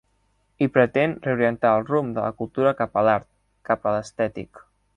I 0.65 0.67
pretén 0.77 1.13
reorientar 1.27 1.73
el 1.81 1.85
rumb 1.91 2.15
de 2.15 2.23
la 2.25 2.33
cultura 2.39 2.73
cap 2.81 2.99
a 3.03 3.07
l'art, 3.09 3.29
cap 3.71 3.87
a 3.91 3.95
l'estètic. 3.97 4.65